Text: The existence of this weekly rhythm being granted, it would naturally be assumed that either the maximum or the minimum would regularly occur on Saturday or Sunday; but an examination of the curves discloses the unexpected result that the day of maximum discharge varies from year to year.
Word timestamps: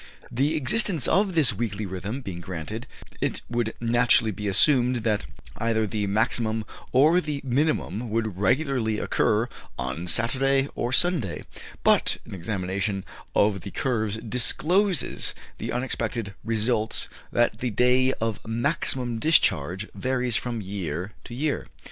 The 0.31 0.55
existence 0.55 1.07
of 1.07 1.35
this 1.35 1.53
weekly 1.53 1.85
rhythm 1.85 2.21
being 2.21 2.41
granted, 2.41 2.87
it 3.21 3.43
would 3.51 3.75
naturally 3.79 4.31
be 4.31 4.47
assumed 4.47 5.03
that 5.03 5.27
either 5.59 5.85
the 5.85 6.07
maximum 6.07 6.65
or 6.91 7.21
the 7.21 7.39
minimum 7.43 8.09
would 8.09 8.35
regularly 8.39 8.97
occur 8.97 9.47
on 9.77 10.07
Saturday 10.07 10.67
or 10.73 10.91
Sunday; 10.91 11.45
but 11.83 12.17
an 12.25 12.33
examination 12.33 13.05
of 13.35 13.61
the 13.61 13.69
curves 13.69 14.17
discloses 14.17 15.35
the 15.59 15.71
unexpected 15.71 16.33
result 16.43 17.07
that 17.31 17.59
the 17.59 17.69
day 17.69 18.11
of 18.13 18.39
maximum 18.47 19.19
discharge 19.19 19.87
varies 19.93 20.35
from 20.35 20.61
year 20.61 21.11
to 21.25 21.35
year. 21.35 21.67